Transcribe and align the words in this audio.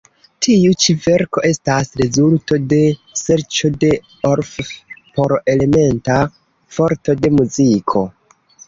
Tiu 0.43 0.77
ĉi 0.83 0.95
verko 1.03 1.43
estas 1.49 1.91
rezulto 2.03 2.57
de 2.73 2.81
serĉo 3.21 3.73
de 3.85 3.93
Orff 4.33 4.59
por 5.21 5.37
elementa 5.57 6.21
forto 6.79 7.21
de 7.25 7.37
muziko. 7.41 8.09